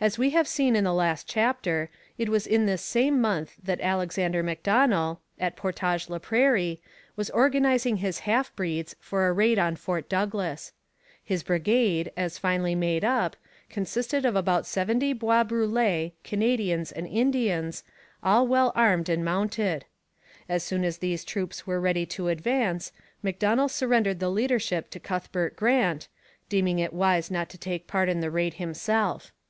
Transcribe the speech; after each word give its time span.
As 0.00 0.16
we 0.16 0.30
have 0.30 0.48
seen 0.48 0.76
in 0.76 0.84
the 0.84 0.94
last 0.94 1.28
chapter, 1.28 1.90
it 2.16 2.30
was 2.30 2.46
in 2.46 2.64
this 2.64 2.80
same 2.80 3.20
month 3.20 3.56
that 3.62 3.80
Alexander 3.82 4.42
Macdonell, 4.42 5.20
at 5.38 5.56
Portage 5.56 6.08
la 6.08 6.18
Prairie, 6.18 6.80
was 7.16 7.28
organizing 7.30 7.96
his 7.98 8.20
half 8.20 8.54
breeds 8.56 8.96
for 8.98 9.26
a 9.28 9.32
raid 9.32 9.58
on 9.58 9.76
Fort 9.76 10.08
Douglas. 10.08 10.72
His 11.22 11.42
brigade, 11.42 12.12
as 12.16 12.38
finally 12.38 12.74
made 12.74 13.04
up, 13.04 13.36
consisted 13.68 14.24
of 14.24 14.36
about 14.36 14.64
seventy 14.64 15.12
Bois 15.12 15.44
Brûlés, 15.44 16.12
Canadians, 16.24 16.92
and 16.92 17.06
Indians, 17.06 17.84
all 18.22 18.46
well 18.46 18.72
armed 18.74 19.10
and 19.10 19.22
mounted. 19.22 19.84
As 20.48 20.62
soon 20.64 20.82
as 20.82 20.98
these 20.98 21.24
troopers 21.24 21.66
were 21.66 21.80
ready 21.80 22.06
to 22.06 22.28
advance, 22.28 22.90
Macdonell 23.22 23.68
surrendered 23.68 24.18
the 24.18 24.30
leadership 24.30 24.88
to 24.90 25.00
Cuthbert 25.00 25.56
Grant, 25.56 26.08
deeming 26.48 26.78
it 26.78 26.94
wise 26.94 27.30
not 27.30 27.50
to 27.50 27.58
take 27.58 27.86
part 27.86 28.08
in 28.08 28.20
the 28.20 28.30
raid 28.30 28.54
himself. 28.54 29.32